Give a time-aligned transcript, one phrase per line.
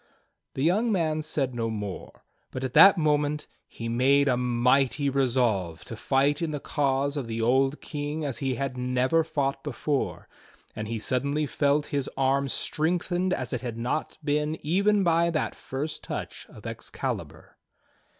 [0.55, 5.85] The young man said no more, but at that moment he made a mighty resolve
[5.85, 10.27] to fight in the cause of the old King as he had never fought before;
[10.75, 15.53] and he suddenly felt his arm strengthened as it had not been even by that
[15.53, 17.59] first touch of Excalibur.